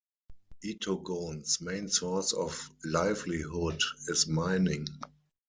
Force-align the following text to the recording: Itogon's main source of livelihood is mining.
Itogon's 0.65 1.61
main 1.61 1.87
source 1.87 2.33
of 2.33 2.71
livelihood 2.83 3.79
is 4.07 4.25
mining. 4.25 4.87